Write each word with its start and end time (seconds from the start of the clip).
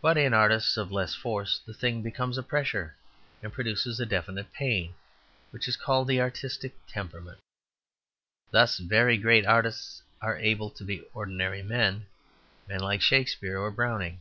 But 0.00 0.16
in 0.16 0.32
artists 0.34 0.76
of 0.76 0.92
less 0.92 1.16
force, 1.16 1.58
the 1.66 1.74
thing 1.74 2.00
becomes 2.00 2.38
a 2.38 2.44
pressure, 2.44 2.94
and 3.42 3.52
produces 3.52 3.98
a 3.98 4.06
definite 4.06 4.52
pain, 4.52 4.94
which 5.50 5.66
is 5.66 5.76
called 5.76 6.06
the 6.06 6.20
artistic 6.20 6.76
temperament. 6.86 7.40
Thus, 8.52 8.78
very 8.78 9.16
great 9.16 9.44
artists 9.44 10.00
are 10.20 10.38
able 10.38 10.70
to 10.70 10.84
be 10.84 11.02
ordinary 11.12 11.64
men 11.64 12.06
men 12.68 12.78
like 12.78 13.02
Shakespeare 13.02 13.58
or 13.58 13.72
Browning. 13.72 14.20